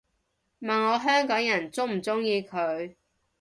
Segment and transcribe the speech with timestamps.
[0.59, 2.95] 問我香港人鍾唔鍾意佢